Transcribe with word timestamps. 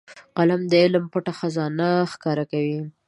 قلم 0.37 0.61
د 0.71 0.73
علم 0.83 1.05
پټ 1.13 1.25
خزانه 1.39 1.89
ښکاره 2.11 2.45
کوي 2.51 2.79